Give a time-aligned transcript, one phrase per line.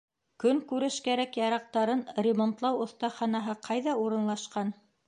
[0.43, 4.79] Көнкүреш кәрәк-яраҡтарын ремонтлау оҫтаханаһы ҡайҙа урынлашҡан?